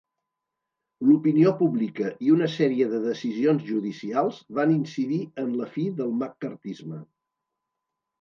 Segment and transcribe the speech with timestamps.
[1.07, 7.03] L'opinió pública i una sèrie de decisions judicials van incidir en la fi del maccarthisme.